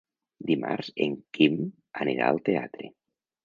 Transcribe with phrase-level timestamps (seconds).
[0.51, 1.61] Dimarts en Quim
[2.07, 2.95] anirà al teatre.